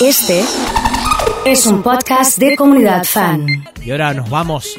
[0.00, 0.44] Este
[1.44, 3.46] es un podcast de comunidad fan.
[3.84, 4.78] Y ahora nos vamos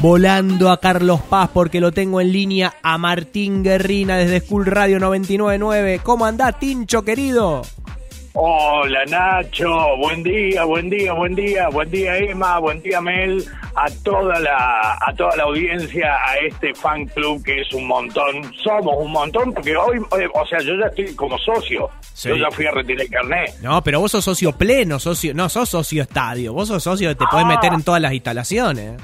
[0.00, 5.00] volando a Carlos Paz porque lo tengo en línea a Martín Guerrina desde School Radio
[5.00, 6.00] 999.
[6.04, 7.62] ¿Cómo anda, Tincho querido?
[8.40, 13.86] Hola Nacho, buen día, buen día, buen día, buen día Emma, buen día Mel, a
[14.04, 18.94] toda la a toda la audiencia, a este fan club que es un montón, somos
[18.96, 22.28] un montón porque hoy, eh, o sea, yo ya estoy como socio, Sí.
[22.28, 23.54] yo ya fui a retirar el carnet.
[23.60, 27.16] No, pero vos sos socio pleno, socio, no sos socio estadio, vos sos socio que
[27.16, 27.48] te podés Ah.
[27.48, 29.00] meter en todas las instalaciones.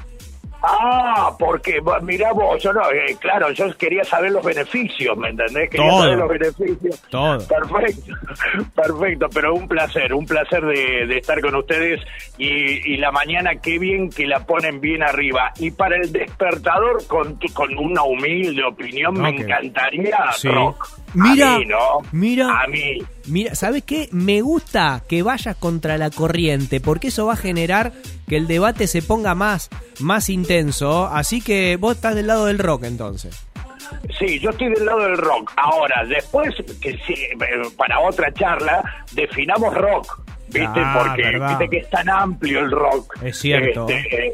[0.87, 5.69] Ah, porque mirá vos, yo no, eh, claro, yo quería saber los beneficios, ¿me entendés?
[5.69, 6.01] Quería Todo.
[6.03, 7.01] saber los beneficios.
[7.09, 7.37] Todo.
[7.47, 8.13] Perfecto,
[8.75, 12.01] perfecto, pero un placer, un placer de, de estar con ustedes
[12.37, 15.51] y, y la mañana qué bien que la ponen bien arriba.
[15.59, 20.49] Y para el despertador, con, tu- con una humilde opinión, me encantaría Sí.
[20.49, 20.87] rock.
[21.13, 21.77] Mira, a mí, ¿no?
[22.11, 22.61] mira.
[22.63, 22.97] A mí.
[23.27, 24.09] Mira, ¿sabes qué?
[24.11, 27.93] Me gusta que vayas contra la corriente, porque eso va a generar
[28.27, 29.69] que el debate se ponga más,
[30.01, 30.74] más intenso.
[30.81, 33.45] Así que vos estás del lado del rock entonces.
[34.19, 35.51] Sí, yo estoy del lado del rock.
[35.57, 37.37] Ahora, después, que sí, eh,
[37.77, 40.79] para otra charla, definamos rock, ¿viste?
[40.79, 41.49] Ah, Porque verdad.
[41.49, 43.15] viste que es tan amplio el rock.
[43.23, 43.87] Es cierto.
[43.87, 44.33] Este, eh,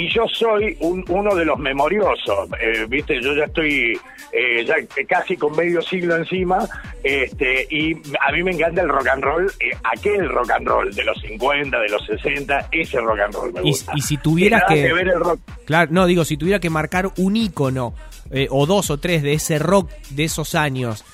[0.00, 3.20] y yo soy un- uno de los memoriosos, eh, ¿viste?
[3.22, 3.98] Yo ya estoy
[4.32, 4.74] eh, ya
[5.06, 6.58] casi con medio siglo encima,
[7.02, 10.94] este, y a mí me encanta el rock and roll, eh, aquel rock and roll
[10.94, 13.92] de los 50, de los 60, ese rock and roll me gusta.
[13.96, 17.36] y si tuvieras que- ver el rock Claro, no, digo, si tuviera que marcar un
[17.36, 17.94] ícono,
[18.50, 21.04] o dos o tres de ese rock de esos años,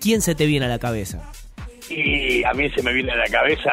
[0.00, 1.30] ¿quién se te viene a la cabeza?
[1.88, 3.72] y a mí se me viene a la cabeza,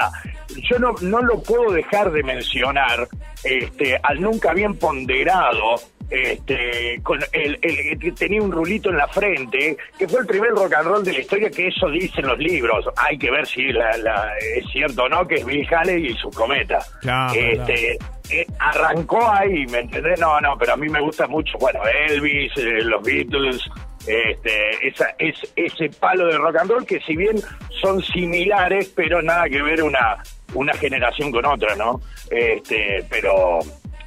[0.64, 3.08] yo no, no lo puedo dejar de mencionar
[3.44, 5.76] este, al nunca bien ponderado,
[6.10, 10.52] este, con el, el que tenía un rulito en la frente, que fue el primer
[10.52, 12.86] rock and roll de la historia, que eso dicen los libros.
[12.96, 16.14] Hay que ver si la, la- es cierto o no, que es Bill Haley y
[16.16, 16.80] su cometa.
[17.02, 17.98] Claro, este,
[18.30, 20.20] eh, arrancó ahí, ¿me entendés?
[20.20, 23.62] No, no, pero a mí me gusta mucho, bueno, Elvis, eh, los Beatles,
[24.08, 27.36] este, esa, es, ese palo de rock and roll que si bien
[27.82, 30.18] son similares, pero nada que ver una,
[30.54, 32.00] una generación con otra, ¿no?
[32.30, 33.60] Este, pero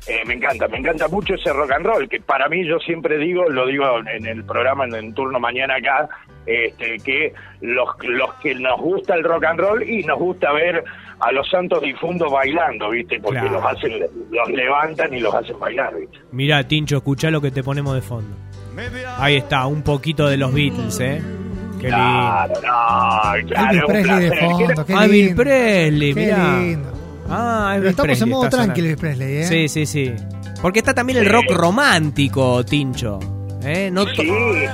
[0.06, 3.19] eh, me encanta, me encanta mucho ese rock and roll, que para mí yo siempre
[3.19, 6.09] digo, lo digo en el programa en el turno mañana acá,
[6.47, 10.83] este, que los, los que nos gusta el rock and roll y nos gusta ver
[11.21, 13.21] a los santos difuntos bailando, ¿viste?
[13.21, 13.57] Porque Claro.
[13.61, 16.19] los hacen, los levantan y los hacen bailar, ¿viste?
[16.33, 18.34] Mira, Tincho, escuchá lo que te ponemos de fondo.
[19.19, 21.21] Ahí está, un poquito de los Beatles, ¿eh?
[21.81, 21.97] Qué lindo.
[21.97, 24.51] Claro, no, claro, Elvis es un Presley de placer.
[24.51, 25.35] fondo, qué Ah.
[25.37, 26.59] Presley, Qué mirá.
[26.61, 26.93] lindo.
[27.29, 28.87] Ah, Elvis estamos Presley en modo tranquilo.
[28.89, 29.45] Elvis Presley, ¿eh?
[29.45, 30.15] Sí, sí, sí.
[30.63, 33.19] Porque está también el rock romántico, Tincho.
[33.63, 33.91] ¿Eh?
[33.93, 34.27] No Sí,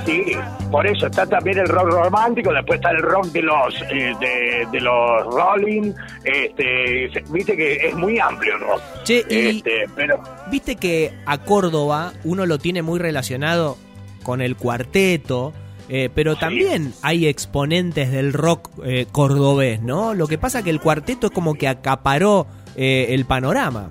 [0.05, 0.23] sí,
[0.71, 4.65] por eso está también el rock romántico, después está el rock de los eh, de,
[4.71, 5.91] de los Rolling,
[6.23, 8.81] este, viste que es muy amplio el rock.
[9.03, 13.77] Che, y- Este, pero Viste que a Córdoba uno lo tiene muy relacionado
[14.23, 15.51] con el cuarteto,
[15.89, 20.13] eh, pero también hay exponentes del rock eh, cordobés, ¿no?
[20.13, 23.89] Lo que pasa que el cuarteto es como que acaparó eh, el panorama.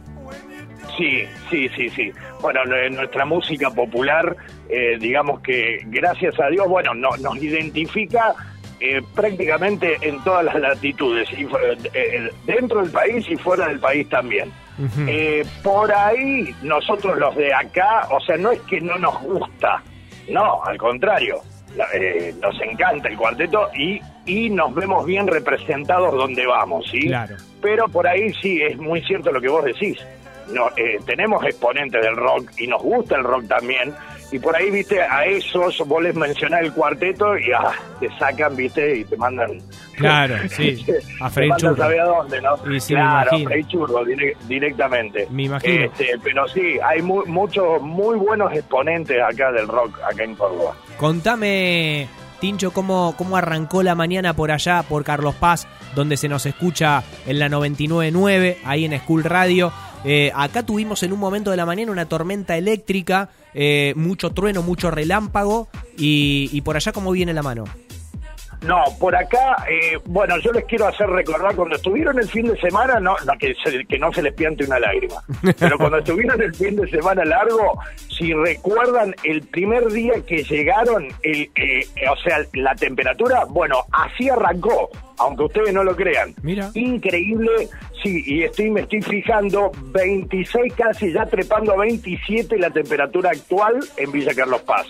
[0.96, 2.12] Sí, sí, sí, sí.
[2.40, 4.34] Bueno, en nuestra música popular,
[4.68, 8.34] eh, digamos que gracias a Dios, bueno, no- nos identifica
[8.78, 11.46] eh, prácticamente en todas las latitudes, y,
[11.94, 14.52] eh, dentro del país y fuera del país también.
[15.08, 19.82] Eh, por ahí, nosotros los de acá, o sea, no es que no nos gusta,
[20.30, 21.40] no, al contrario,
[21.94, 27.09] eh, nos encanta el cuarteto y, y nos vemos bien representados donde vamos, ¿sí?
[27.09, 27.37] Claro.
[27.60, 29.99] Pero por ahí sí, es muy cierto lo que vos decís.
[30.53, 33.93] No, eh, tenemos exponentes del rock y nos gusta el rock también.
[34.31, 38.56] Y por ahí, viste, a esos vos les mencionás el cuarteto y ah, te sacan,
[38.56, 39.59] viste, y te mandan.
[39.96, 40.84] Claro, sí,
[41.20, 41.78] a freír churros.
[41.78, 42.54] ¿sabés a dónde, no?
[42.74, 45.26] Y sí, me claro, a freír churros dire- directamente.
[45.30, 45.84] Me imagino.
[45.86, 50.74] Este, pero sí, hay mu- muchos, muy buenos exponentes acá del rock, acá en Córdoba.
[50.98, 52.08] Contame,
[52.40, 57.02] Tincho, cómo, cómo arrancó la mañana por allá, por Carlos Paz, donde se nos escucha
[57.26, 59.72] en la 99.9, ahí en School Radio.
[60.04, 64.62] Eh, acá tuvimos en un momento de la mañana una tormenta eléctrica, eh, mucho trueno,
[64.62, 65.69] mucho relámpago,
[65.99, 67.64] y, y por allá cómo viene la mano.
[68.66, 72.58] No, por acá, eh, bueno, yo les quiero hacer recordar, cuando estuvieron el fin de
[72.60, 75.22] semana, no, no, que, se- que no se les piante una lágrima,
[75.58, 77.78] pero cuando estuvieron el fin de semana largo,
[78.08, 84.28] si recuerdan el primer día que llegaron, el, eh, o sea, la temperatura, bueno, así
[84.28, 86.34] arrancó, aunque ustedes no lo crean.
[86.42, 86.70] Mira.
[86.74, 87.68] Increíble,
[88.02, 93.81] sí, y estoy me estoy fijando, 26 casi, ya trepando a 27 la temperatura actual
[93.96, 94.87] en Villa Carlos Paz.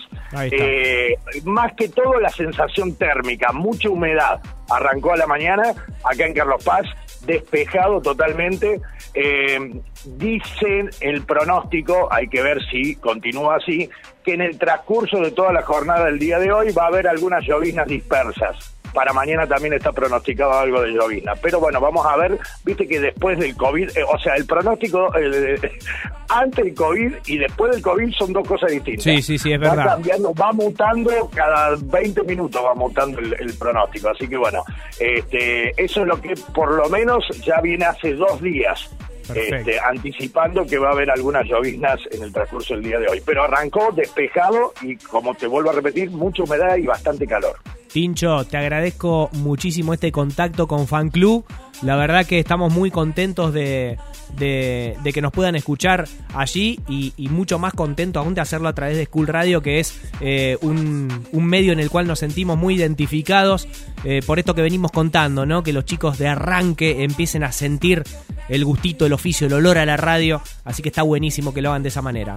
[0.51, 1.15] Eh,
[1.45, 4.41] más que todo la sensación térmica, mucha humedad.
[4.69, 5.73] Arrancó a la mañana
[6.03, 6.85] acá en Carlos Paz,
[7.25, 8.81] despejado totalmente.
[9.13, 13.89] Eh, dicen el pronóstico, hay que ver si continúa así,
[14.23, 17.07] que en el transcurso de toda la jornada del día de hoy va a haber
[17.07, 18.76] algunas lloviznas dispersas.
[18.97, 21.35] Para mañana también está pronosticado algo de llovizna.
[21.35, 25.15] Pero bueno, vamos a ver, viste que después del COVID, eh, o sea, el pronóstico
[25.15, 25.55] eh,
[26.29, 29.03] antes del COVID y después del COVID son dos cosas distintas.
[29.03, 29.85] Sí, sí, sí, es va verdad.
[29.85, 34.09] cambiando, va mutando, cada 20 minutos va mutando el, el pronóstico.
[34.09, 34.63] Así que bueno,
[34.99, 38.89] este, eso es lo que por lo menos ya viene hace dos días.
[39.35, 43.21] Este, anticipando que va a haber algunas lloviznas en el transcurso del día de hoy.
[43.23, 47.57] Pero arrancó despejado y, como te vuelvo a repetir, mucha humedad y bastante calor.
[47.91, 51.45] Tincho, te agradezco muchísimo este contacto con Fan Club.
[51.83, 53.97] La verdad que estamos muy contentos de,
[54.37, 58.97] de- que nos puedan escuchar allí y, mucho más contentos aún de hacerlo a través
[58.97, 62.75] de School Radio, que es eh, un, un medio en el cual nos sentimos muy
[62.75, 63.67] identificados
[64.03, 65.61] eh, por esto que venimos contando, ¿no?
[65.63, 68.03] Que los chicos de arranque empiecen a sentir
[68.49, 70.41] el gustito, el oficio, el olor a la radio.
[70.65, 72.35] Así que está buenísimo que lo hagan de esa manera.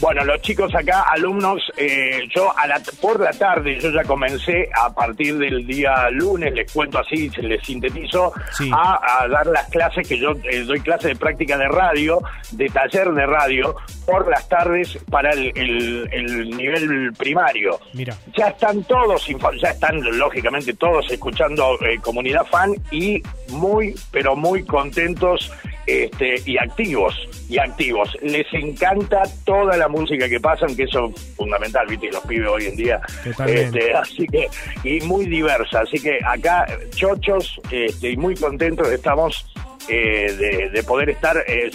[0.00, 4.68] Bueno, los chicos acá, alumnos, eh, yo a la, por la tarde, yo ya comencé
[4.82, 8.70] a partir del día lunes, les cuento así, se les sintetizo, Sí.
[8.74, 12.18] a, a dar las clases que yo eh, doy clases de práctica de radio,
[12.52, 13.76] de taller de radio,
[14.06, 17.78] por las tardes para el, el- el nivel primario.
[17.92, 18.16] Mira.
[18.34, 19.26] Ya están todos,
[19.60, 25.52] ya están lógicamente todos escuchando eh, Comunidad Fan y muy, pero muy contentos
[25.90, 27.14] este, y activos,
[27.48, 28.16] y activos.
[28.22, 32.66] Les encanta toda la música que pasan, que eso es fundamental, viste, los pibes hoy
[32.66, 33.00] en día.
[33.46, 34.48] Este, así que,
[34.84, 35.80] y muy diversa.
[35.80, 39.44] Así que acá, chochos, este, y muy contentos estamos
[39.88, 41.70] eh, de, de poder estar, eh,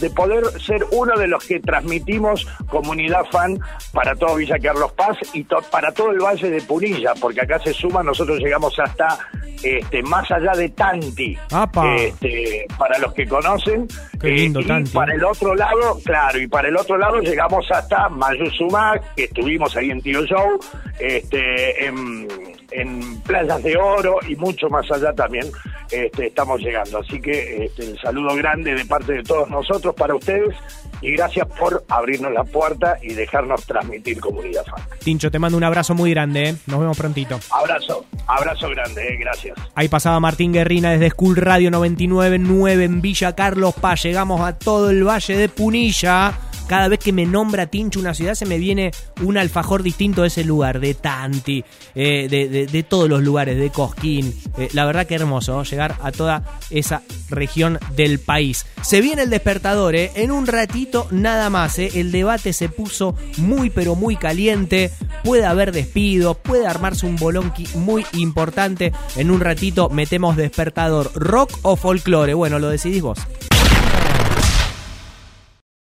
[0.00, 3.58] de poder ser uno de los que transmitimos comunidad fan
[3.92, 7.58] para todo Villa Carlos Paz y to- para todo el Valle de Punilla, porque acá
[7.58, 9.18] se suma, nosotros llegamos hasta
[9.62, 11.36] este, más allá de Tanti,
[11.98, 13.86] este, para los que conocen.
[14.20, 14.90] Qué lindo, y Tanti.
[14.90, 19.76] para el otro lado, claro, y para el otro lado llegamos hasta Mayuzumá, que estuvimos
[19.76, 20.58] ahí en Tío Show,
[20.98, 22.28] este, en,
[22.70, 25.46] en Playas de Oro y mucho más allá también
[25.90, 26.98] este, estamos llegando.
[26.98, 30.54] Así que este, el saludo grande de parte de todos nosotros para ustedes
[31.00, 34.82] y gracias por abrirnos la puerta y dejarnos transmitir comunidad fan.
[35.02, 36.50] Tincho, te mando un abrazo muy grande.
[36.50, 36.56] ¿eh?
[36.66, 37.38] Nos vemos prontito.
[37.50, 39.58] Abrazo, abrazo grande, eh, gracias.
[39.74, 44.02] Ahí pasaba Martín Guerrina desde School Radio 99.9 en Villa Carlos Paz.
[44.02, 46.32] Llegamos a todo el valle de Punilla.
[46.66, 48.90] Cada vez que me nombra Tincho una ciudad se me viene
[49.22, 51.64] un alfajor distinto de ese lugar, de Tanti,
[51.94, 54.34] eh, de, todos los lugares, de Cosquín.
[54.58, 58.66] Eh, la verdad que hermoso llegar a toda esa región del país.
[58.82, 60.10] Se viene el despertador, ¿eh?
[60.16, 61.78] en un ratito nada más.
[61.78, 61.90] ¿eh?
[61.94, 64.90] El debate se puso muy pero muy caliente.
[65.24, 68.92] Puede haber despido, puede armarse un bolonqui muy importante.
[69.16, 72.34] En un ratito metemos despertador, rock o folclore.
[72.34, 73.18] Bueno, lo decidís vos.